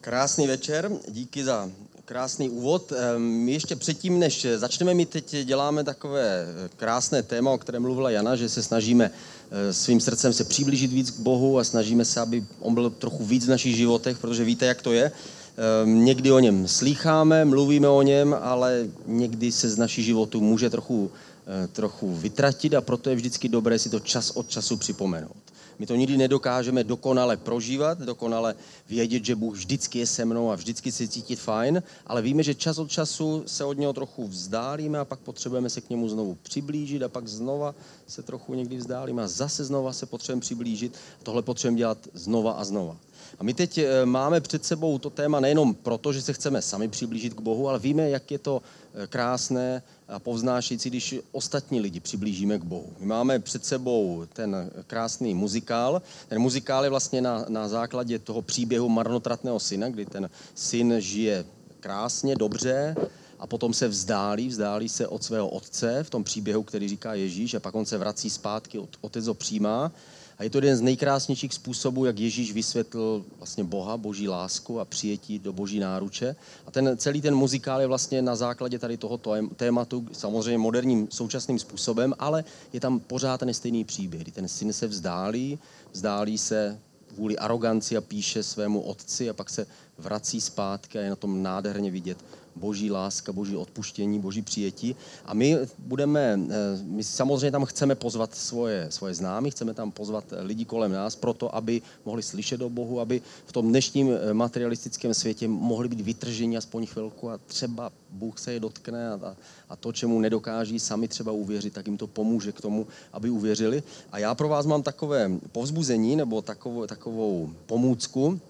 [0.00, 1.70] Krásný večer, díky za
[2.04, 2.92] krásný úvod.
[2.92, 8.10] Ehm, my ještě předtím, než začneme, my teď děláme takové krásné téma, o kterém mluvila
[8.10, 9.10] Jana, že se snažíme
[9.50, 13.24] eh, svým srdcem se přiblížit víc k Bohu a snažíme se, aby on byl trochu
[13.24, 15.12] víc v našich životech, protože víte, jak to je.
[15.12, 20.70] Ehm, někdy o něm slýcháme, mluvíme o něm, ale někdy se z našich životů může
[20.70, 21.10] trochu,
[21.46, 25.47] eh, trochu vytratit a proto je vždycky dobré si to čas od času připomenout.
[25.78, 28.54] My to nikdy nedokážeme dokonale prožívat, dokonale
[28.88, 32.54] vědět, že Bůh vždycky je se mnou a vždycky se cítit fajn, ale víme, že
[32.54, 36.38] čas od času se od něho trochu vzdálíme a pak potřebujeme se k němu znovu
[36.42, 37.74] přiblížit a pak znova
[38.06, 40.94] se trochu někdy vzdálíme a zase znova se potřebujeme přiblížit.
[41.22, 42.96] Tohle potřebujeme dělat znova a znova.
[43.38, 46.88] A my teď eh, máme před sebou to téma nejenom proto, že se chceme sami
[46.88, 48.62] přiblížit k Bohu, ale víme, jak je to
[48.94, 52.92] eh, krásné a povznášející, když ostatní lidi přiblížíme k Bohu.
[52.98, 56.02] My máme před sebou ten krásný muzikál.
[56.28, 61.44] Ten muzikál je vlastně na, na základě toho příběhu marnotratného syna, kdy ten syn žije
[61.80, 62.96] krásně, dobře,
[63.38, 67.54] a potom se vzdálí, vzdálí se od svého otce v tom příběhu, který říká Ježíš,
[67.54, 69.92] a pak on se vrací zpátky, otec ho přijímá
[70.38, 74.84] a je to jeden z nejkrásnějších způsobů, jak Ježíš vysvětlil vlastně Boha, boží lásku a
[74.84, 76.36] přijetí do boží náruče.
[76.66, 81.58] A ten, celý ten muzikál je vlastně na základě tady tohoto tématu, samozřejmě moderním současným
[81.58, 85.58] způsobem, ale je tam pořád ten stejný příběh, ten syn se vzdálí,
[85.92, 86.78] vzdálí se
[87.14, 89.66] kvůli aroganci a píše svému otci a pak se
[89.98, 92.18] vrací zpátky a je na tom nádherně vidět
[92.58, 94.96] boží láska, boží odpuštění, boží přijetí.
[95.24, 100.24] A my budeme, eh, my samozřejmě tam chceme pozvat svoje, svoje známy, chceme tam pozvat
[100.42, 105.14] lidi kolem nás, proto aby mohli slyšet o Bohu, aby v tom dnešním eh, materialistickém
[105.14, 109.36] světě mohli být vytrženi aspoň chvilku a třeba Bůh se je dotkne a,
[109.68, 113.82] a to, čemu nedokáží sami třeba uvěřit, tak jim to pomůže k tomu, aby uvěřili.
[114.12, 118.40] A já pro vás mám takové povzbuzení nebo takovou, takovou pomůcku.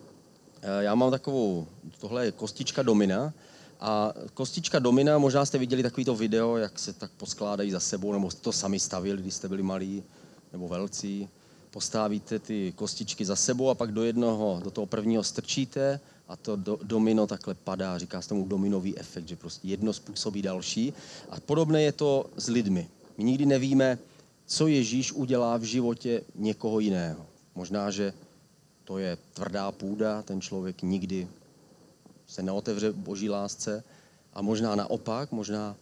[0.62, 1.66] Eh, já mám takovou,
[2.00, 3.32] tohle je kostička domina,
[3.80, 8.30] a kostička domina, možná jste viděli takovýto video, jak se tak poskládají za sebou, nebo
[8.40, 10.02] to sami stavili, když jste byli malí
[10.52, 11.28] nebo velcí.
[11.70, 16.56] Postavíte ty kostičky za sebou a pak do jednoho, do toho prvního strčíte a to
[16.56, 17.98] do, domino takhle padá.
[17.98, 20.92] Říká se tomu dominový efekt, že prostě jedno způsobí další.
[21.30, 22.88] A podobné je to s lidmi.
[23.18, 23.98] My nikdy nevíme,
[24.46, 27.26] co Ježíš udělá v životě někoho jiného.
[27.54, 28.12] Možná, že
[28.84, 31.28] to je tvrdá půda, ten člověk nikdy
[32.28, 33.84] se neotevře boží lásce
[34.34, 35.76] a možná naopak, možná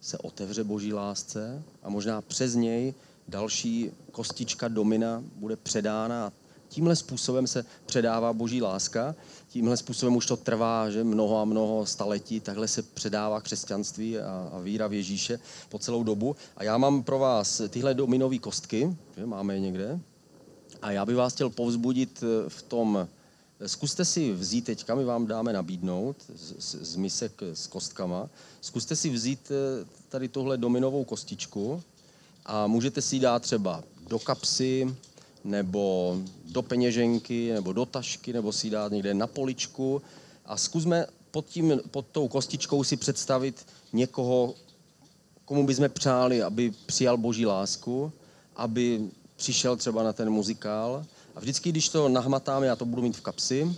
[0.00, 2.94] se otevře boží lásce a možná přes něj
[3.28, 6.32] další kostička domina bude předána a
[6.68, 9.14] tímhle způsobem se předává boží láska,
[9.48, 14.50] tímhle způsobem už to trvá, že mnoho a mnoho staletí, takhle se předává křesťanství a,
[14.52, 16.36] a víra v Ježíše po celou dobu.
[16.56, 20.00] A já mám pro vás tyhle dominové kostky, že máme je někde,
[20.82, 23.08] a já bych vás chtěl povzbudit v tom
[23.66, 28.28] Zkuste si vzít teďka, my vám dáme nabídnout z, z misek s kostkama,
[28.60, 31.82] zkuste si vzít eh, tady tohle dominovou kostičku
[32.46, 34.96] a můžete si ji dát třeba do kapsy,
[35.44, 40.02] nebo do peněženky, nebo do tašky, nebo si ji dát někde na poličku.
[40.46, 44.54] A zkusme pod, tím, pod tou kostičkou si představit někoho,
[45.44, 48.12] komu bychom přáli, aby přijal boží lásku,
[48.56, 51.04] aby přišel třeba na ten muzikál,
[51.36, 53.76] a vždycky, když to nahmatáme, já to budu mít v kapsi,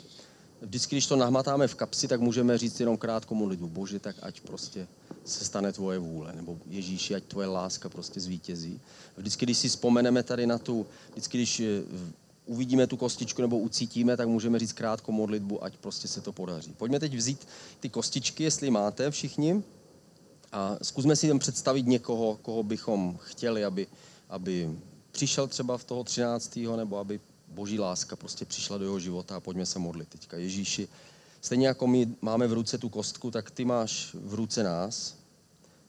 [0.62, 3.68] vždycky, když to nahmatáme v kapsi, tak můžeme říct jenom krátkou modlitbu.
[3.68, 4.88] Bože, tak ať prostě
[5.24, 8.80] se stane tvoje vůle, nebo Ježíši, ať tvoje láska prostě zvítězí.
[9.16, 11.82] Vždycky, když si vzpomeneme tady na tu, vždycky, když eh,
[12.46, 16.74] uvidíme tu kostičku nebo ucítíme, tak můžeme říct krátkou modlitbu, ať prostě se to podaří.
[16.76, 17.48] Pojďme teď vzít
[17.80, 19.62] ty kostičky, jestli máte všichni,
[20.52, 23.86] a zkusme si tam představit někoho, koho bychom chtěli, aby,
[24.28, 24.78] aby
[25.12, 26.56] přišel třeba v toho 13.
[26.76, 27.20] nebo aby
[27.50, 30.36] boží láska prostě přišla do jeho života a pojďme se modlit teďka.
[30.36, 30.88] Ježíši,
[31.40, 35.16] stejně jako my máme v ruce tu kostku, tak ty máš v ruce nás,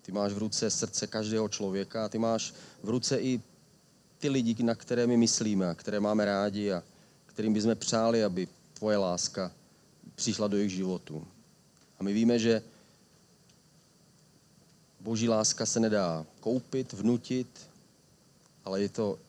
[0.02, 2.54] ty máš v ruce srdce každého člověka ty máš
[2.84, 3.42] v ruce i
[4.20, 6.84] ty lidi, na které my myslíme a které máme rádi a
[7.26, 9.52] kterým bychom přáli, aby tvoje láska
[10.16, 11.28] přišla do jejich životů.
[12.00, 12.62] A my víme, že
[15.00, 17.48] boží láska se nedá koupit, vnutit,
[18.66, 19.20] ale je to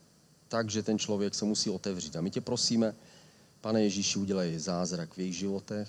[0.51, 2.17] tak, že ten člověk se musí otevřít.
[2.17, 2.95] A my tě prosíme,
[3.61, 5.89] pane Ježíši, udělej zázrak v jejich životech.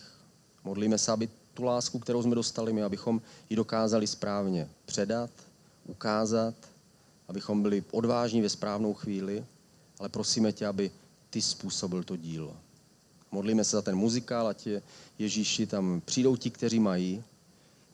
[0.64, 5.30] Modlíme se, aby tu lásku, kterou jsme dostali my, abychom ji dokázali správně předat,
[5.88, 6.56] ukázat,
[7.28, 9.46] abychom byli odvážní ve správnou chvíli,
[10.00, 10.92] ale prosíme tě, aby
[11.30, 12.58] ty způsobil to dílo.
[13.32, 14.82] Modlíme se za ten muzikál, ať je
[15.20, 17.24] Ježíši tam přijdou ti, kteří mají,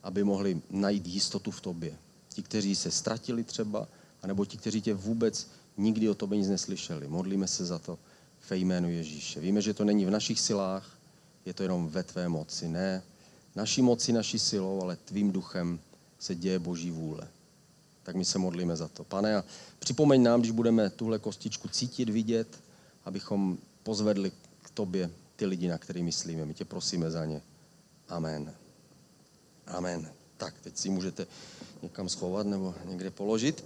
[0.02, 1.96] aby mohli najít jistotu v tobě.
[2.28, 3.88] Ti, kteří se ztratili třeba,
[4.22, 7.08] anebo ti, kteří tě vůbec nikdy o tobě nic neslyšeli.
[7.08, 7.98] Modlíme se za to
[8.50, 9.40] ve jménu Ježíše.
[9.40, 10.98] Víme, že to není v našich silách,
[11.44, 12.68] je to jenom ve tvé moci.
[12.68, 13.02] Ne
[13.58, 15.80] naší moci, naší silou, ale tvým duchem
[16.18, 17.28] se děje boží vůle.
[18.02, 19.04] Tak my se modlíme za to.
[19.04, 19.44] Pane, a
[19.78, 22.48] připomeň nám, když budeme tuhle kostičku cítit, vidět,
[23.04, 24.32] abychom pozvedli
[24.62, 26.46] k tobě ty lidi, na který myslíme.
[26.46, 27.42] My tě prosíme za ně.
[28.08, 28.54] Amen.
[29.66, 30.10] Amen.
[30.36, 31.26] Tak, teď si můžete
[31.82, 33.64] někam schovat nebo někde položit.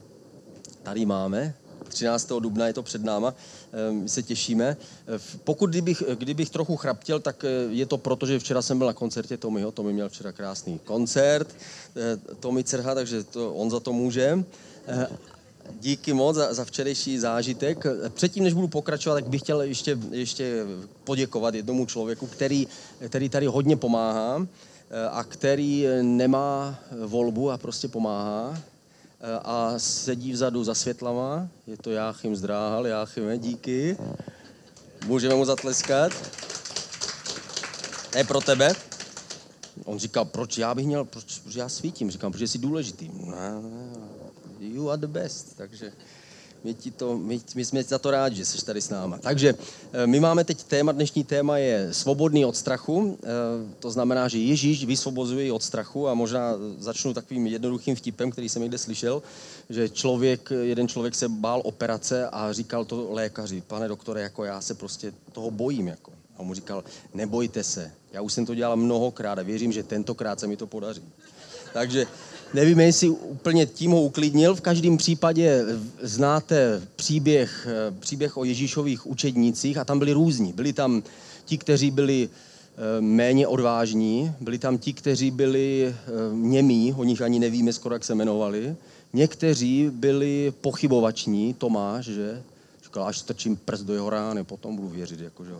[0.83, 1.55] Tady máme
[1.89, 2.29] 13.
[2.41, 3.35] dubna je to před náma,
[3.91, 4.77] my se těšíme.
[5.45, 9.37] Pokud kdybych, kdybych trochu chraptěl, tak je to proto, že včera jsem byl na koncertě
[9.37, 11.57] Tomyho, Tomy měl včera krásný koncert,
[12.41, 14.45] Tomy Cerha, takže to, on za to může.
[15.81, 17.85] Díky moc za, za včerejší zážitek.
[18.15, 20.65] Předtím, než budu pokračovat, tak bych chtěl ještě, ještě
[21.05, 22.69] poděkovat jednomu člověku, který,
[23.09, 24.47] který tady hodně pomáhá
[25.11, 28.59] a který nemá volbu a prostě pomáhá.
[29.25, 31.49] Eh, a sedí vzadu za světlama.
[31.67, 32.87] Je to Jáchym Zdráhal.
[32.87, 33.97] Jáchyme, díky.
[35.07, 36.13] Můžeme mu zatleskat.
[38.17, 38.73] Je pro tebe.
[39.85, 42.11] On říkal, proč já bych měl, proč, proč já svítím?
[42.11, 43.11] Říkám, protože jsi důležitý.
[43.15, 43.63] No,
[44.61, 45.57] you are the best.
[45.57, 45.93] Takže
[46.65, 49.19] my, ti to, my, my jsme za to rádi, že jsi tady s náma.
[49.19, 49.55] Takže
[49.93, 53.19] eh, my máme teď téma, dnešní téma je svobodný od strachu.
[53.23, 53.27] Eh,
[53.79, 58.63] to znamená, že Ježíš vysvobozuje od strachu a možná začnu takovým jednoduchým vtipem, který jsem
[58.63, 59.23] někde slyšel,
[59.71, 64.61] že člověk, jeden člověk se bál operace a říkal to lékaři, pane doktore, jako já
[64.61, 65.89] se prostě toho bojím.
[65.89, 66.13] Jako.
[66.37, 70.41] A mu říkal, nebojte se, já už jsem to dělal mnohokrát a věřím, že tentokrát
[70.41, 71.03] se mi to podaří.
[71.73, 72.07] Takže
[72.55, 74.55] Nevím, jestli úplně tím ho uklidnil.
[74.55, 75.65] V každém případě
[76.03, 77.69] znáte příběh,
[78.01, 80.53] příběh o Ježíšových učednících a tam byli různí.
[80.53, 81.03] Byli tam
[81.45, 85.95] ti, kteří byli eh, méně odvážní, byli tam ti, kteří byli eh,
[86.33, 88.77] němí, o nich ani nevíme skoro, jak se jmenovali.
[89.13, 92.43] Někteří byli pochybovační, Tomáš, že?
[92.85, 95.21] Říkal, až strčím prst do jeho rány, potom budu věřit.
[95.21, 95.53] Jako, že?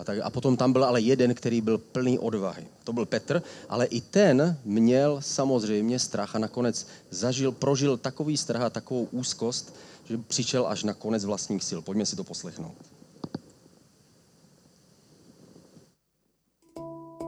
[0.00, 2.66] A, tak, a potom tam byl ale jeden, který byl plný odvahy.
[2.84, 8.62] To byl Petr, ale i ten měl samozřejmě strach a nakonec zažil, prožil takový strach
[8.62, 11.80] a takovou úzkost, že přišel až na konec vlastních sil.
[11.82, 12.74] Pojďme si to poslechnout.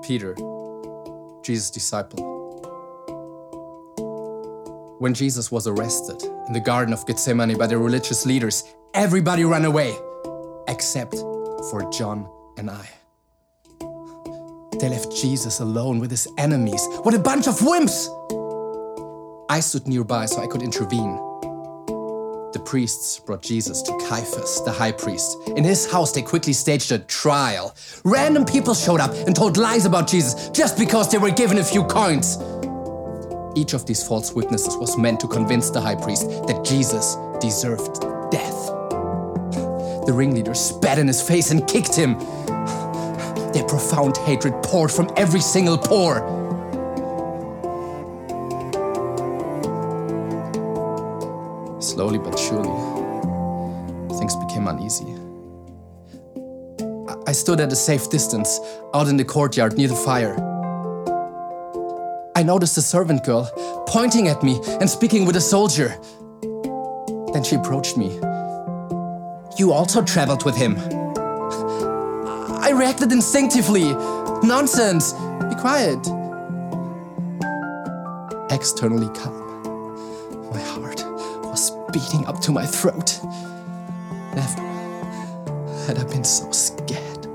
[0.09, 0.35] Peter,
[1.49, 2.25] Jesus' disciple.
[5.01, 8.65] When Jesus was arrested in the Garden of Gethsemane by the religious leaders,
[8.95, 9.95] everybody ran away
[10.69, 11.15] except
[11.71, 12.89] for John and I.
[14.79, 16.87] They left Jesus alone with his enemies.
[17.03, 18.09] What a bunch of wimps!
[19.49, 21.15] I stood nearby so I could intervene.
[22.53, 25.39] The priests brought Jesus to Caiaphas, the high priest.
[25.57, 27.75] In his house, they quickly staged a trial.
[28.05, 31.65] Random people showed up and told lies about Jesus just because they were given a
[31.65, 32.39] few coins.
[33.55, 38.01] Each of these false witnesses was meant to convince the high priest that Jesus deserved
[38.31, 38.67] death.
[40.07, 42.19] The ringleader spat in his face and kicked him.
[43.53, 46.21] Their profound hatred poured from every single pore.
[51.81, 52.69] Slowly but surely,
[54.19, 55.15] things became uneasy.
[57.27, 58.59] I stood at a safe distance,
[58.95, 60.35] out in the courtyard near the fire.
[62.35, 63.51] I noticed a servant girl
[63.87, 65.99] pointing at me and speaking with a soldier.
[67.33, 68.19] Then she approached me.
[69.59, 71.02] You also traveled with him.
[72.73, 73.93] I reacted instinctively.
[74.43, 75.13] Nonsense!
[75.13, 75.99] Be quiet.
[78.51, 80.49] Externally calm.
[80.51, 81.05] My heart
[81.44, 83.20] was beating up to my throat.
[84.35, 84.63] Never
[85.87, 87.27] had I been so scared.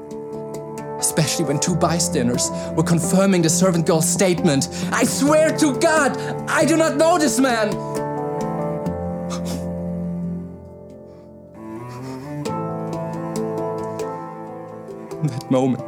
[1.00, 4.70] Especially when two bystanders were confirming the servant girl's statement.
[4.92, 6.18] I swear to God,
[6.50, 7.70] I do not know this man!
[15.50, 15.84] Moment.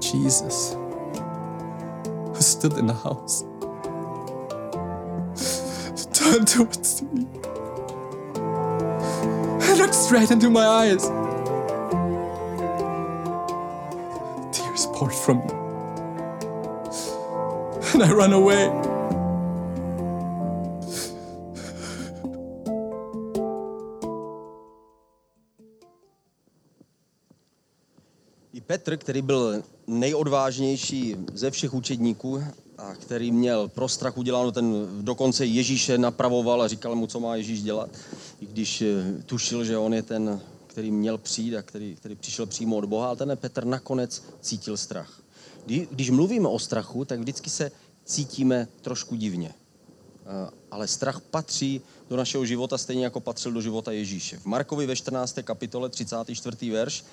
[0.00, 0.76] Jesus,
[2.34, 3.44] who stood in the house,
[6.12, 7.26] turned towards me
[9.66, 11.02] and looked straight into my eyes.
[14.56, 15.52] Tears poured from me,
[17.92, 18.83] and I ran away.
[28.84, 32.44] Petr, který byl nejodvážnější ze všech učedníků
[32.78, 37.36] a který měl pro strach uděláno, ten dokonce Ježíše napravoval a říkal mu, co má
[37.36, 37.90] Ježíš dělat,
[38.40, 42.46] i když eh, tušil, že on je ten, který měl přijít a který, který přišel
[42.46, 45.22] přímo od Boha, ale ten Petr nakonec cítil strach.
[45.90, 47.72] Když mluvíme o strachu, tak vždycky se
[48.04, 49.54] cítíme trošku divně.
[49.54, 54.38] Eh, ale strach patří do našeho života stejně jako patřil do života Ježíše.
[54.38, 55.42] V Markovi ve 14.
[55.42, 56.70] kapitole 34.
[56.70, 57.04] verš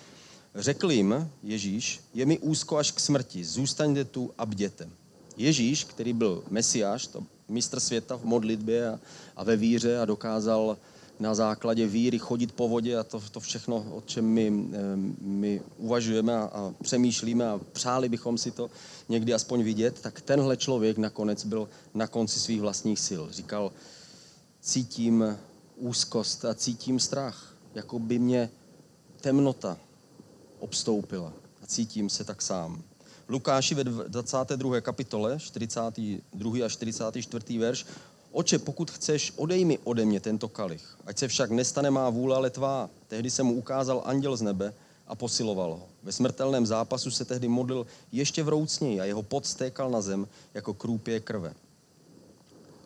[0.55, 4.89] Řekl jim Ježíš, je mi úzko až k smrti, zůstaňte tu a bděte.
[5.37, 8.99] Ježíš, který byl mesiáš, to mistr světa v modlitbě a,
[9.35, 10.77] a ve víře a dokázal
[11.19, 14.51] na základě víry chodit po vodě a to, to všechno, o čem my,
[15.21, 18.69] my uvažujeme a, a přemýšlíme a přáli bychom si to
[19.09, 23.23] někdy aspoň vidět, tak tenhle člověk nakonec byl na konci svých vlastních sil.
[23.31, 23.71] Říkal,
[24.61, 25.37] cítím
[25.75, 28.49] úzkost a cítím strach, jako by mě
[29.21, 29.77] temnota
[30.61, 32.83] obstoupila a cítím se tak sám.
[33.29, 34.81] Lukáši ve 22.
[34.81, 36.65] kapitole, 42.
[36.65, 37.57] a 44.
[37.57, 37.85] verš,
[38.31, 40.97] Oče, pokud chceš, odej mi ode mě tento kalich.
[41.05, 42.89] Ať se však nestane má vůle, ale tvá.
[43.07, 44.73] Tehdy se mu ukázal anděl z nebe
[45.07, 45.87] a posiloval ho.
[46.03, 50.73] Ve smrtelném zápasu se tehdy modlil ještě vroucněji a jeho pot stékal na zem jako
[50.73, 51.53] krůpě krve.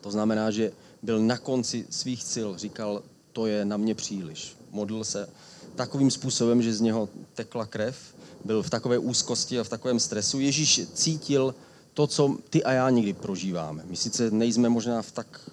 [0.00, 3.02] To znamená, že byl na konci svých sil, říkal,
[3.32, 4.56] to je na mě příliš.
[4.76, 5.28] Modlil se
[5.74, 7.96] takovým způsobem, že z něho tekla krev,
[8.44, 10.40] byl v takové úzkosti a v takovém stresu.
[10.40, 11.54] Ježíš cítil
[11.94, 13.82] to, co ty a já někdy prožíváme.
[13.86, 15.50] My sice nejsme možná v tak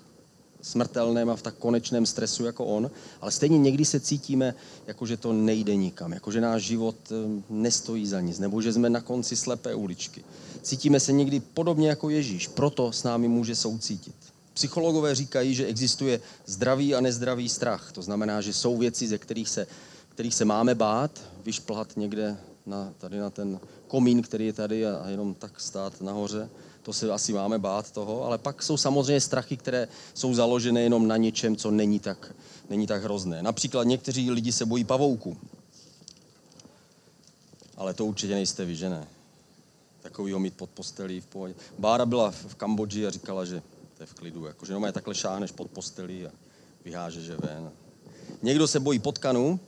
[0.62, 4.56] smrtelném a v tak konečném stresu jako on, ale stejně někdy se cítíme,
[4.88, 8.74] jako že to nejde nikam, jako že náš život eh, nestojí za nic, nebo že
[8.74, 10.24] jsme na konci slepé uličky.
[10.62, 14.33] Cítíme se někdy podobně jako Ježíš, proto s námi může soucítit.
[14.54, 17.92] Psychologové říkají, že existuje zdravý a nezdravý strach.
[17.92, 19.68] To znamená, že jsou věci, ze kterých se,
[20.10, 25.10] kterých se máme bát, vyšplhat někde na, tady na ten komín, který je tady a,
[25.10, 26.50] jenom tak stát nahoře.
[26.84, 31.08] To se asi máme bát toho, ale pak jsou samozřejmě strachy, které jsou založené jenom
[31.08, 32.36] na něčem, co není tak,
[32.70, 33.44] není tak hrozné.
[33.44, 35.38] Například někteří lidi se bojí pavouku.
[37.78, 39.08] Ale to určitě nejste vy, že ne?
[40.02, 41.54] Takovýho mít pod postelí v pohodě.
[41.80, 43.62] Bára byla v Kambodži a říkala, že
[43.98, 44.46] to je v klidu.
[44.46, 46.32] Jakože jenom takhle šáhneš pod postelí a
[46.86, 47.72] vyhážeš je ven.
[48.42, 49.60] Někdo se bojí potkanů,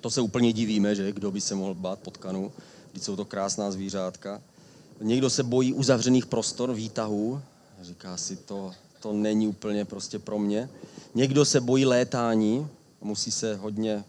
[0.00, 2.52] to se úplně divíme, že kdo by se mohl bát potkanu,
[2.92, 4.42] když jsou to krásná zvířátka.
[5.00, 7.40] Někdo se bojí uzavřených prostor, výtahů,
[7.82, 10.68] říká si, to, to není úplně prostě pro mě.
[11.14, 12.68] Někdo se bojí létání,
[13.00, 14.04] musí se hodně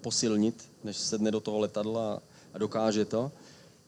[0.00, 2.22] posilnit, než sedne do toho letadla
[2.54, 3.32] a dokáže to.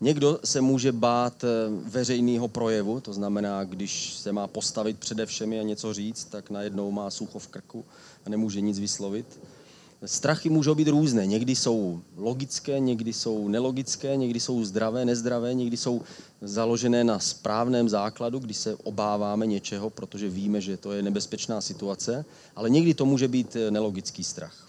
[0.00, 1.48] Někdo se může bát eh,
[1.84, 6.90] veřejného projevu, to znamená, když se má postavit přede všemi a něco říct, tak najednou
[6.90, 7.84] má sucho v krku
[8.26, 9.26] a nemůže nic vyslovit.
[10.04, 11.26] Strachy můžou být různé.
[11.26, 16.02] Někdy jsou logické, někdy jsou nelogické, někdy jsou zdravé, nezdravé, někdy jsou
[16.42, 22.24] založené na správném základu, kdy se obáváme něčeho, protože víme, že to je nebezpečná situace,
[22.56, 24.66] ale někdy to může být eh, nelogický strach.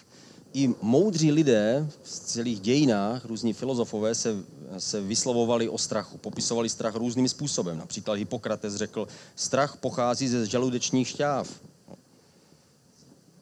[0.53, 4.35] I moudří lidé v celých dějinách, různí filozofové, se,
[4.77, 7.77] se vyslovovali o strachu, popisovali strach různým způsobem.
[7.77, 11.49] Například Hippokrates řekl, strach pochází ze žaludečních šťáv.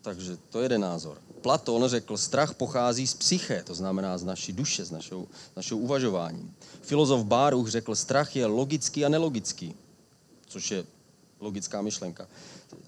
[0.01, 1.17] Takže to je jeden názor.
[1.41, 5.79] Platon řekl, strach pochází z psyche, to znamená z naší duše, z našeho, z našeho
[5.79, 6.53] uvažování.
[6.81, 9.75] Filozof Báruch řekl, strach je logický a nelogický,
[10.47, 10.85] což je
[11.39, 12.27] logická myšlenka.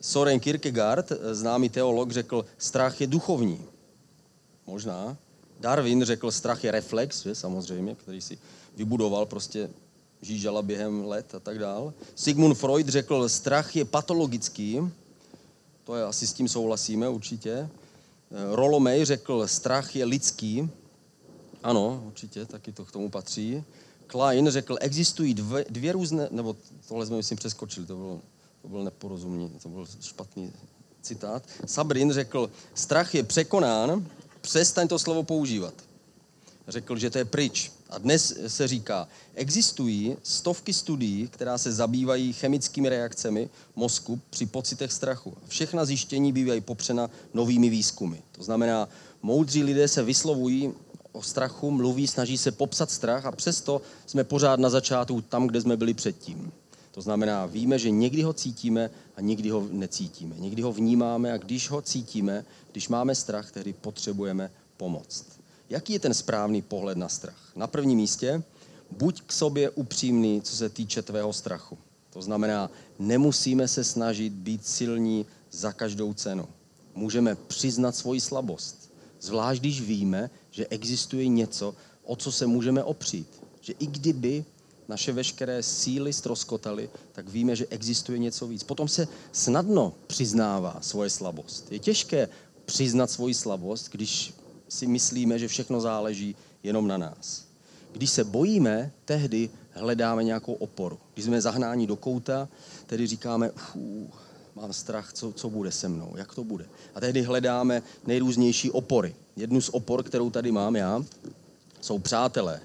[0.01, 3.65] Soren Kierkegaard, známý teolog, řekl, strach je duchovní.
[4.67, 5.17] Možná.
[5.62, 8.38] Darwin řekl, strach je reflex, že, samozřejmě, který si
[8.77, 9.70] vybudoval prostě
[10.22, 11.94] žížala během let a tak dál.
[12.15, 14.80] Sigmund Freud řekl, strach je patologický,
[15.84, 17.51] to je asi s tím souhlasíme určitě.
[17.51, 17.70] Eh,
[18.56, 20.70] Rolomej řekl, strach je lidský.
[21.63, 23.63] Ano, určitě, taky to k tomu patří.
[24.08, 26.56] Klein řekl, existují dvě, dvě různé, nebo
[26.88, 28.20] tohle jsme myslím přeskočili, to bylo,
[28.62, 30.53] to bylo neporozumění, to byl špatný
[31.01, 31.44] citát.
[31.65, 34.08] Sabrin řekl, strach je překonán,
[34.41, 35.74] přestaň to slovo používat.
[36.67, 37.71] Řekl, že to je pryč.
[37.89, 44.91] A dnes se říká, existují stovky studií, která se zabývají chemickými reakcemi mozku při pocitech
[44.91, 45.38] strachu.
[45.48, 48.17] Všechna zjištění bývají popřena novými výzkumy.
[48.31, 48.89] To znamená,
[49.21, 50.74] moudří lidé se vyslovují
[51.12, 55.62] o strachu, mluví, snaží se popsat strach a přesto jsme pořád na začátku tam, kde
[55.62, 56.51] jsme byli předtím.
[56.91, 60.36] To znamená, víme, že někdy ho cítíme a někdy ho necítíme.
[60.39, 65.25] Někdy ho vnímáme a když ho cítíme, když máme strach, tedy potřebujeme pomoc.
[65.69, 67.51] Jaký je ten správný pohled na strach?
[67.55, 68.43] Na prvním místě,
[68.91, 71.77] buď k sobě upřímný, co se týče tvého strachu.
[72.10, 76.48] To znamená, nemusíme se snažit být silní za každou cenu.
[76.95, 78.91] Můžeme přiznat svoji slabost.
[79.21, 83.27] Zvlášť když víme, že existuje něco, o co se můžeme opřít.
[83.62, 84.45] Že i kdyby
[84.91, 88.63] naše veškeré síly stroskotaly, tak víme, že existuje něco víc.
[88.63, 91.71] Potom se snadno přiznává svoje slabost.
[91.71, 92.29] Je těžké
[92.65, 94.33] přiznat svoji slabost, když
[94.69, 97.45] si myslíme, že všechno záleží jenom na nás.
[97.91, 101.00] Když se bojíme, tehdy hledáme nějakou oporu.
[101.13, 102.48] Když jsme zahnáni do kouta,
[102.86, 103.51] tedy říkáme,
[104.55, 106.65] mám strach, co, co bude se mnou, jak to bude.
[106.95, 109.15] A tehdy hledáme nejrůznější opory.
[109.36, 111.03] Jednu z opor, kterou tady mám já,
[111.81, 112.62] jsou přátelé,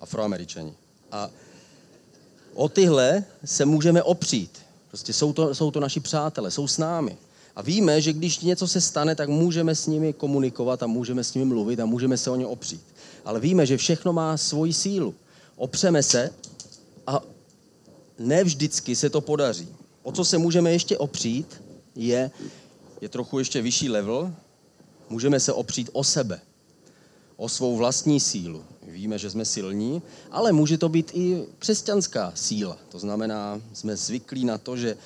[0.00, 0.81] afroameričani.
[1.12, 1.30] A
[2.54, 4.58] o tyhle se můžeme opřít.
[4.88, 7.16] Prostě jsou to, jsou to naši přátelé, jsou s námi.
[7.56, 11.34] A víme, že když něco se stane, tak můžeme s nimi komunikovat a můžeme s
[11.34, 12.82] nimi mluvit a můžeme se o ně opřít.
[13.24, 15.14] Ale víme, že všechno má svoji sílu.
[15.56, 16.30] Opřeme se
[17.06, 17.20] a
[18.18, 19.68] ne vždycky se to podaří.
[20.02, 21.62] O co se můžeme ještě opřít,
[21.94, 22.30] je,
[23.00, 24.34] je trochu ještě vyšší level,
[25.08, 26.40] můžeme se opřít o sebe,
[27.42, 28.64] o svou vlastní sílu.
[28.86, 32.78] Víme, že jsme silní, ale může to být i křesťanská síla.
[32.88, 34.96] To znamená, jsme zvyklí na to, že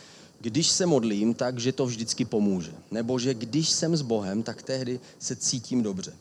[0.41, 2.73] když se modlím, tak že to vždycky pomůže.
[2.91, 6.13] Nebo že když jsem s Bohem, tak tehdy se cítím dobře.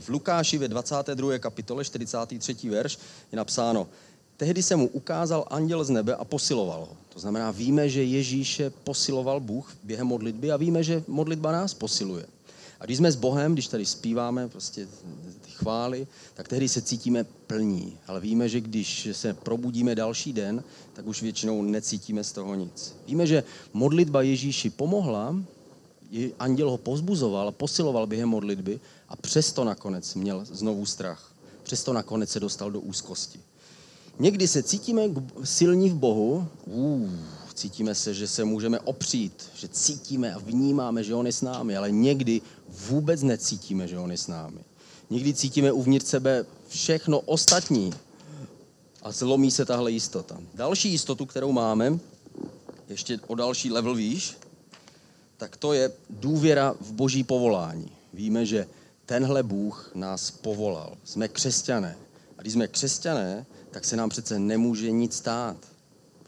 [0.00, 1.38] V Lukáši ve 22.
[1.38, 2.70] kapitole 43.
[2.70, 2.98] verš
[3.32, 3.88] je napsáno,
[4.36, 6.96] tehdy se mu ukázal anděl z nebe a posiloval ho.
[7.08, 12.26] To znamená, víme, že Ježíše posiloval Bůh během modlitby a víme, že modlitba nás posiluje.
[12.86, 14.86] Když jsme s Bohem, když tady zpíváme prostě
[15.40, 17.98] ty chvály, tak tehdy se cítíme plní.
[18.06, 22.94] Ale víme, že když se probudíme další den, tak už většinou necítíme z toho nic.
[23.06, 25.36] Víme, že modlitba Ježíši pomohla,
[26.38, 31.32] anděl ho pozbuzoval, posiloval během modlitby a přesto nakonec měl znovu strach.
[31.62, 33.40] Přesto nakonec se dostal do úzkosti.
[34.18, 35.02] Někdy se cítíme
[35.44, 37.10] silní v Bohu, uh,
[37.56, 41.76] cítíme se, že se můžeme opřít, že cítíme a vnímáme, že On je s námi,
[41.76, 44.60] ale někdy vůbec necítíme, že On je s námi.
[45.10, 47.92] Někdy cítíme uvnitř sebe všechno ostatní
[49.02, 50.38] a zlomí se tahle jistota.
[50.54, 51.98] Další jistotu, kterou máme,
[52.88, 54.36] ještě o další level výš,
[55.36, 57.90] tak to je důvěra v boží povolání.
[58.12, 58.66] Víme, že
[59.06, 60.96] tenhle Bůh nás povolal.
[61.04, 61.96] Jsme křesťané.
[62.38, 65.56] A když jsme křesťané, tak se nám přece nemůže nic stát.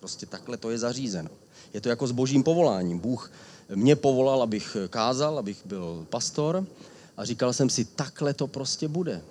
[0.01, 1.31] Prostě takhle to je zařízeno.
[1.75, 2.99] Je to jako s božím povoláním.
[2.99, 3.33] Bůh
[3.75, 6.67] mě povolal, abych kázal, abych byl pastor
[7.17, 9.23] a říkal jsem si, takhle to prostě bude.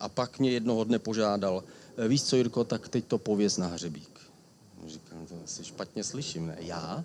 [0.00, 1.64] A pak mě jednoho dne požádal,
[1.96, 4.20] e, víš co, Jirko, tak teď to pověz na hřebík.
[4.86, 6.56] Říkám, to asi špatně slyším, ne?
[6.60, 7.04] Já?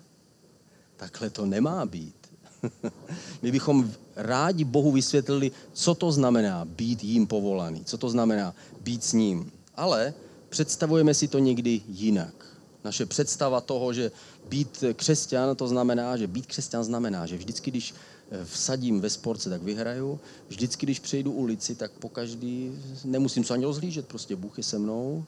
[0.96, 2.14] Takhle to nemá být.
[3.42, 9.04] My bychom rádi Bohu vysvětlili, co to znamená být jím povolaný, co to znamená být
[9.04, 9.52] s ním.
[9.76, 10.14] Ale
[10.48, 12.40] představujeme si to někdy jinak.
[12.84, 14.10] Naše představa toho, že
[14.48, 17.94] být křesťan, to znamená, že být křesťan znamená, že vždycky, když
[18.30, 20.20] eh, vsadím ve sportce, tak vyhraju.
[20.48, 22.72] Vždycky, když přejdu ulici, tak po každý
[23.04, 25.24] nemusím se ani rozhlížet, prostě Bůh je se mnou.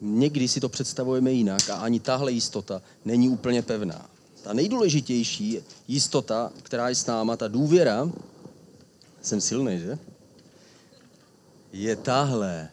[0.00, 4.10] Někdy si to představujeme jinak a ani tahle jistota není úplně pevná.
[4.42, 8.10] Ta nejdůležitější jistota, která je s náma, ta důvěra,
[9.22, 9.98] jsem silný, že?
[11.72, 12.68] Je tahle.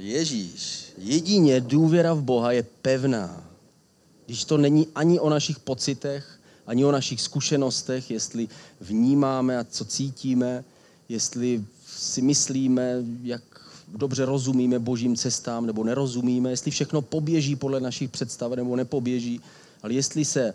[0.00, 0.92] Ježíš.
[0.98, 3.44] Jedině důvěra v Boha je pevná.
[4.26, 8.48] Když to není ani o našich pocitech, ani o našich zkušenostech, jestli
[8.80, 10.64] vnímáme a co cítíme,
[11.08, 13.42] jestli si myslíme, jak
[13.88, 19.40] dobře rozumíme božím cestám nebo nerozumíme, jestli všechno poběží podle našich představ nebo nepoběží,
[19.82, 20.54] ale jestli se e,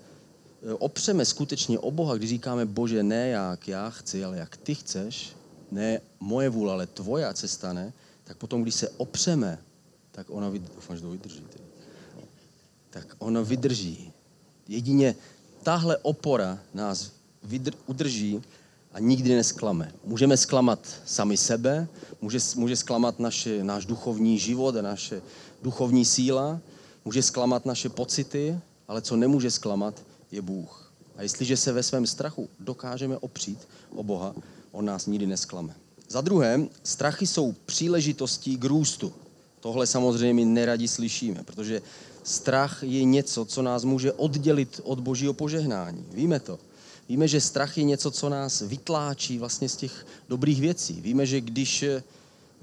[0.73, 5.31] opřeme skutečně o Boha, když říkáme, Bože, ne jak já chci, ale jak ty chceš,
[5.71, 7.93] ne moje vůle, ale tvoja cesta, ne,
[8.25, 9.59] tak potom, když se opřeme,
[10.11, 11.43] tak ona, doufám, že to vydrží,
[12.89, 14.11] tak ona vydrží.
[14.67, 15.15] Jedině
[15.63, 17.11] tahle opora nás
[17.43, 18.41] vydr, udrží
[18.93, 19.91] a nikdy nesklame.
[20.03, 21.87] Můžeme zklamat sami sebe,
[22.21, 25.21] může, může zklamat naše, náš duchovní život a naše
[25.61, 26.59] duchovní síla,
[27.05, 30.91] může zklamat naše pocity, ale co nemůže zklamat, je Bůh.
[31.15, 34.35] A jestliže se ve svém strachu dokážeme opřít o Boha,
[34.71, 35.75] on nás nikdy nesklame.
[36.09, 39.13] Za druhé, strachy jsou příležitostí k růstu.
[39.59, 41.81] Tohle samozřejmě neradi slyšíme, protože
[42.23, 46.05] strach je něco, co nás může oddělit od božího požehnání.
[46.11, 46.59] Víme to.
[47.09, 51.01] Víme, že strach je něco, co nás vytláčí vlastně z těch dobrých věcí.
[51.01, 51.85] Víme, že když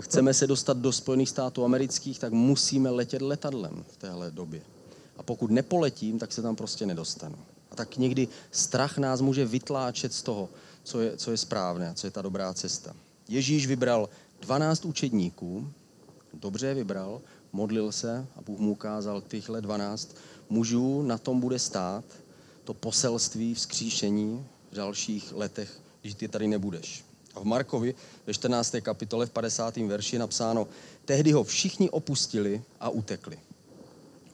[0.00, 4.62] chceme se dostat do Spojených států amerických, tak musíme letět letadlem v téhle době.
[5.16, 7.38] A pokud nepoletím, tak se tam prostě nedostanu.
[7.70, 10.48] A tak někdy strach nás může vytláčet z toho,
[10.84, 12.94] co je, co je správné a co je ta dobrá cesta.
[13.32, 14.08] Ježíš vybral
[14.40, 15.68] 12 učedníků,
[16.34, 17.20] dobře je vybral,
[17.52, 20.16] modlil se a Bůh mu ukázal tyhle 12
[20.48, 22.04] mužů, na tom bude stát
[22.64, 27.04] to poselství vzkříšení v dalších letech, když ty tady nebudeš.
[27.34, 27.94] A v Markovi
[28.26, 28.74] ve 14.
[28.82, 29.76] kapitole v 50.
[29.76, 30.68] verši je napsáno,
[31.04, 33.38] tehdy ho všichni opustili a utekli.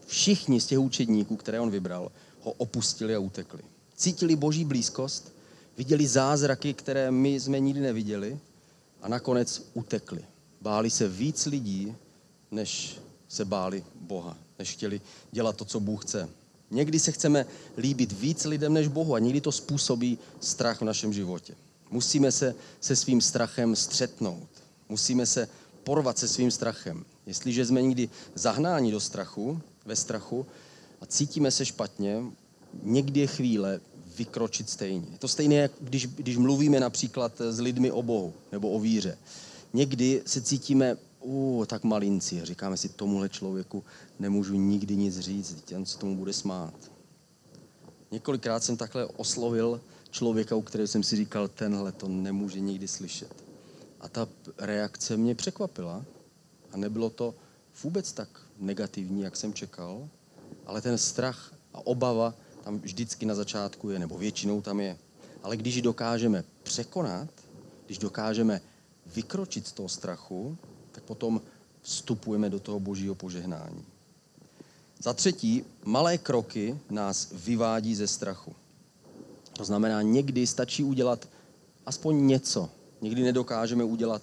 [0.07, 3.63] Všichni z těch učedníků, které on vybral, ho opustili a utekli.
[3.97, 5.33] Cítili boží blízkost,
[5.77, 8.39] viděli zázraky, které my jsme nikdy neviděli
[9.03, 10.25] a nakonec utekli.
[10.61, 11.95] Báli se víc lidí,
[12.51, 15.01] než se báli Boha, než chtěli
[15.33, 16.29] dělat to, co Bůh chce.
[16.71, 21.13] Někdy se chceme líbit víc lidem než Bohu a někdy to způsobí strach v našem
[21.13, 21.55] životě.
[21.91, 24.49] Musíme se se svým strachem střetnout.
[24.89, 25.49] Musíme se
[25.85, 27.05] porvat se svým strachem.
[27.27, 30.47] Jestliže jsme někdy zahnáni do strachu, ve strachu
[31.01, 32.23] a cítíme se špatně,
[32.83, 33.81] někdy je chvíle
[34.19, 35.07] vykročit stejně.
[35.13, 39.19] Je to stejné, jak když, když mluvíme například s lidmi o Bohu nebo o víře.
[39.73, 43.85] Někdy se cítíme uh, tak malinci a říkáme si, tomuhle člověku
[44.19, 46.75] nemůžu nikdy nic říct, jen se tomu bude smát.
[48.11, 53.45] Několikrát jsem takhle oslovil člověka, u kterého jsem si říkal, tenhle to nemůže nikdy slyšet.
[54.01, 54.29] A ta
[54.59, 56.05] reakce mě překvapila.
[56.73, 57.35] A nebylo to
[57.83, 58.29] vůbec tak
[58.59, 60.09] negativní, jak jsem čekal,
[60.67, 64.99] ale ten strach a obava tam vždycky na začátku je, nebo většinou tam je.
[65.43, 67.29] Ale když ji dokážeme překonat,
[67.87, 68.61] když dokážeme
[69.07, 70.59] vykročit z toho strachu,
[70.93, 71.41] tak potom
[71.83, 73.85] vstupujeme do toho božího požehnání.
[75.03, 78.55] Za třetí, malé kroky nás vyvádí ze strachu.
[79.53, 81.29] To znamená, někdy stačí udělat
[81.87, 82.71] aspoň něco.
[83.01, 84.23] Někdy nedokážeme udělat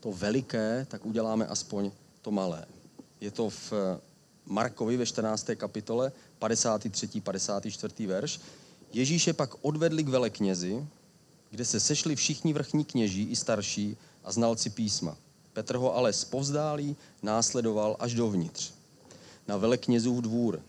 [0.00, 1.90] to veliké, tak uděláme aspoň
[2.22, 2.64] to malé.
[3.20, 3.72] Je to v
[4.46, 5.50] Markovi ve 14.
[5.56, 7.20] kapitole, 53.
[7.20, 8.06] 54.
[8.06, 8.40] verš.
[8.92, 10.86] Ježíše pak odvedli k veleknězi,
[11.50, 15.16] kde se sešli všichni vrchní kněží i starší a znalci písma.
[15.52, 18.72] Petr ho ale spovzdálí následoval až dovnitř.
[19.48, 20.60] Na veleknězův dvůr.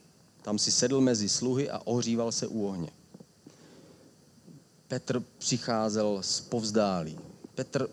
[0.41, 2.89] Tam si sedl mezi sluhy a ohříval se u ohně.
[4.87, 7.19] Petr přicházel z povzdálí.
[7.55, 7.89] Petr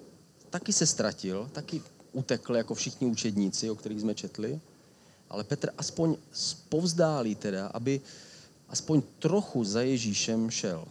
[0.50, 1.82] taky se ztratil, taky
[2.12, 4.60] utekl jako všichni učedníci, o kterých jsme četli,
[5.32, 6.16] ale Petr aspoň
[6.68, 8.00] povzdálí teda, aby
[8.68, 10.84] aspoň trochu za Ježíšem šel.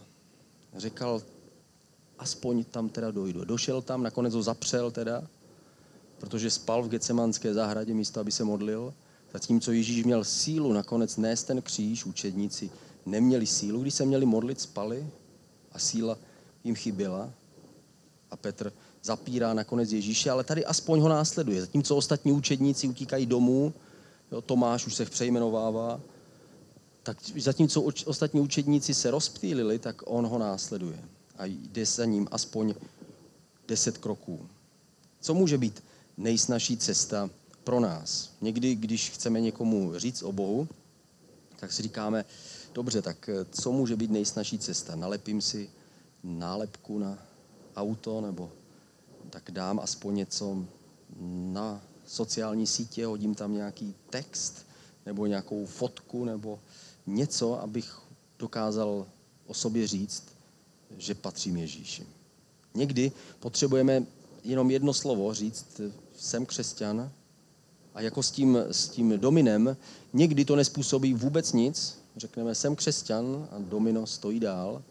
[0.76, 1.22] Říkal,
[2.18, 3.44] aspoň tam teda dojdu.
[3.44, 5.22] Došel tam, nakonec ho zapřel teda,
[6.18, 8.94] protože spal v Gecemanské zahradě místo, aby se modlil.
[9.32, 12.70] Zatímco Ježíš měl sílu nakonec nést ten kříž, učedníci
[13.06, 15.06] neměli sílu, když se měli modlit, spali
[15.72, 16.18] a síla
[16.64, 17.30] jim chyběla.
[18.30, 21.60] A Petr zapírá nakonec Ježíše, ale tady aspoň ho následuje.
[21.60, 23.74] Zatímco ostatní učedníci utíkají domů,
[24.32, 26.00] jo, Tomáš už se přejmenovává,
[27.02, 30.98] tak zatímco ostatní učedníci se rozptýlili, tak on ho následuje
[31.38, 32.74] a jde za ním aspoň
[33.68, 34.48] deset kroků.
[35.20, 35.84] Co může být
[36.16, 37.30] nejsnažší cesta
[37.64, 38.30] pro nás?
[38.40, 40.68] Někdy, když chceme někomu říct o Bohu,
[41.60, 42.24] tak si říkáme,
[42.74, 44.96] dobře, tak co může být nejsnažší cesta?
[44.96, 45.70] Nalepím si
[46.24, 47.18] nálepku na
[47.76, 48.52] auto nebo
[49.30, 50.64] tak dám aspoň něco
[51.52, 54.66] na sociální sítě, hodím tam nějaký text
[55.06, 56.58] nebo nějakou fotku nebo
[57.06, 57.98] něco, abych
[58.38, 59.06] dokázal
[59.46, 60.24] o sobě říct,
[60.98, 62.06] že patřím Ježíši.
[62.74, 64.06] Někdy potřebujeme
[64.44, 65.80] jenom jedno slovo říct,
[66.16, 67.10] jsem křesťan
[67.94, 69.76] a jako s tím, s tím dominem,
[70.12, 74.82] někdy to nespůsobí vůbec nic, řekneme jsem křesťan a domino stojí dál,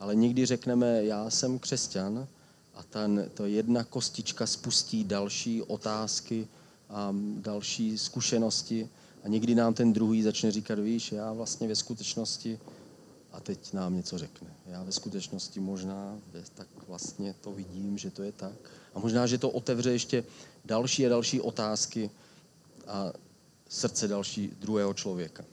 [0.00, 2.28] ale někdy řekneme já jsem křesťan
[2.74, 6.48] a ten, to jedna kostička spustí další otázky
[6.90, 8.88] a další zkušenosti
[9.24, 12.58] a někdy nám ten druhý začne říkat, víš, já vlastně ve skutečnosti
[13.32, 14.48] a teď nám něco řekne.
[14.66, 16.18] Já ve skutečnosti možná
[16.54, 18.70] tak vlastně to vidím, že to je tak.
[18.94, 20.24] A možná, že to otevře ještě
[20.64, 22.10] další a další otázky
[22.86, 23.12] a
[23.68, 25.44] srdce další druhého člověka.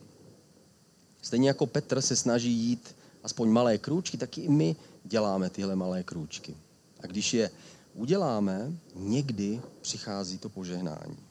[1.22, 6.02] Stejně jako Petr se snaží jít aspoň malé krůčky, tak i my děláme tyhle malé
[6.02, 6.56] krůčky.
[7.00, 7.50] A když je
[7.94, 11.27] uděláme, někdy přichází to požehnání.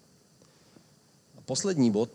[1.47, 2.10] Poslední bod,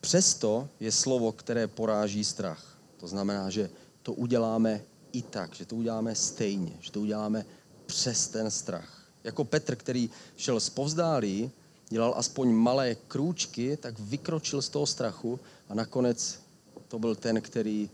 [0.00, 2.78] přesto je slovo, které poráží strach.
[2.96, 3.70] To znamená, že
[4.02, 7.46] to uděláme i tak, že to uděláme stejně, že to uděláme
[7.86, 9.10] přes ten strach.
[9.24, 11.50] Jako Petr, který šel z povzdálí,
[11.88, 16.40] dělal aspoň malé krůčky, tak vykročil z toho strachu a nakonec
[16.88, 17.90] to byl ten, který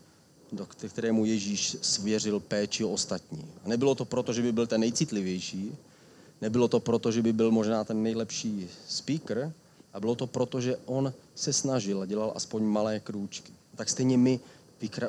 [0.53, 3.47] do kterému Ježíš svěřil péči ostatní.
[3.65, 5.77] A nebylo to proto, že by byl ten nejcitlivější,
[6.41, 9.53] nebylo to proto, že by byl možná ten nejlepší speaker,
[9.93, 13.53] a bylo to proto, že on se snažil a dělal aspoň malé krůčky.
[13.77, 14.41] Tak stejně my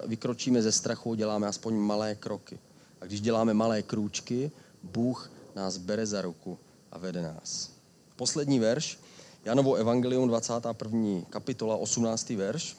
[0.06, 2.60] vykročíme ze strachu, děláme aspoň malé kroky.
[3.02, 4.52] A když děláme malé krůčky,
[4.84, 6.58] Bůh nás bere za ruku
[6.92, 7.72] a vede nás.
[8.16, 9.00] Poslední verš,
[9.46, 11.22] Janovo evangelium 21.
[11.30, 12.30] kapitola 18.
[12.30, 12.78] verš.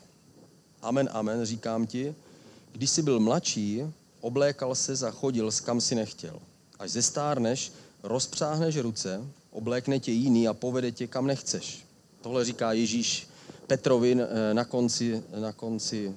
[0.83, 2.15] Amen, amen, říkám ti,
[2.73, 3.83] když jsi byl mladší,
[4.21, 6.41] oblékal se a chodil, kam si nechtěl.
[6.79, 11.84] Až zestárneš, rozpřáhneš ruce, oblékne tě jiný a povede tě, kam nechceš.
[12.25, 13.29] Tohle říká Ježíš
[13.67, 16.17] Petrovi eh, na konci, na konci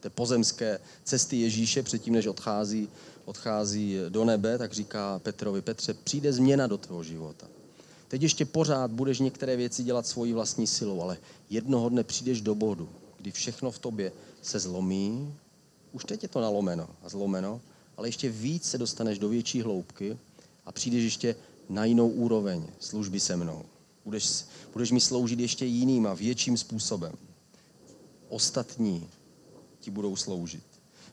[0.00, 2.88] té pozemské cesty Ježíše, předtím, než odchází,
[3.24, 7.46] odchází do nebe, tak říká Petrovi, Petře, přijde změna do tvého života.
[8.08, 11.16] Teď ještě pořád budeš některé věci dělat svojí vlastní silou, ale
[11.50, 15.34] jednoho dne přijdeš do bodu, kdy všechno v tobě se zlomí
[15.92, 17.60] už teď je to nalomeno a zlomeno,
[17.96, 20.18] ale ještě víc se dostaneš do větší hloubky
[20.66, 21.36] a přijdeš ještě
[21.68, 23.64] na jinou úroveň služby se mnou.
[24.08, 27.12] Budeš, budeš mi sloužit ještě jiným a větším způsobem.
[28.28, 29.08] Ostatní
[29.80, 30.62] ti budou sloužit.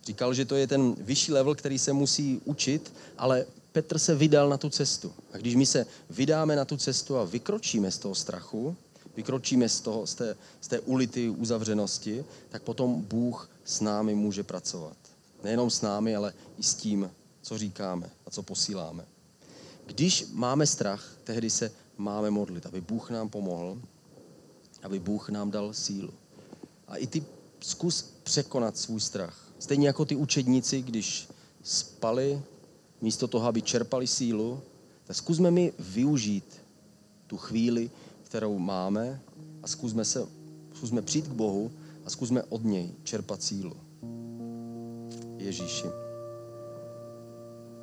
[0.05, 4.49] Říkal, že to je ten vyšší level, který se musí učit, ale Petr se vydal
[4.49, 5.13] na tu cestu.
[5.33, 8.75] A když my se vydáme na tu cestu a vykročíme z toho strachu,
[9.15, 14.43] vykročíme z, toho, z, té, z té ulity uzavřenosti, tak potom Bůh s námi může
[14.43, 14.97] pracovat.
[15.43, 19.05] Nejenom s námi, ale i s tím, co říkáme a co posíláme.
[19.85, 23.77] Když máme strach, tehdy se máme modlit, aby Bůh nám pomohl,
[24.83, 26.13] aby Bůh nám dal sílu.
[26.87, 27.23] A i ty
[27.59, 29.51] zkus překonat svůj strach.
[29.59, 31.27] Stejně jako ty učedníci, když
[31.63, 32.41] spali,
[33.01, 34.61] místo toho, aby čerpali sílu,
[35.03, 36.61] tak zkusme mi využít
[37.27, 37.89] tu chvíli,
[38.23, 39.21] kterou máme
[39.63, 40.27] a zkusme, se,
[40.73, 41.71] zkusme přijít k Bohu
[42.05, 43.73] a zkusme od něj čerpat sílu.
[45.37, 45.87] Ježíši.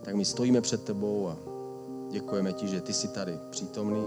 [0.04, 1.51] Tak my stojíme před tebou a
[2.12, 4.04] děkujeme ti, že ty jsi tady přítomný.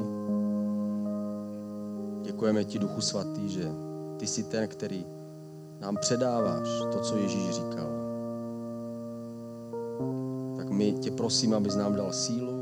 [2.22, 3.66] Děkujeme ti, Duchu Svatý, že
[4.18, 5.06] ty jsi ten, který
[5.80, 7.90] nám předáváš to, co Ježíš říkal.
[10.58, 12.55] Tak my tě prosím, abys nám dal sílu,